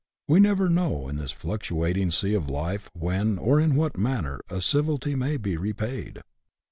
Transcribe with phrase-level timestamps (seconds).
[0.27, 4.59] We never know, in this fluctuating sea of life, when, or in what manner, a
[4.59, 6.21] civility may be repaid.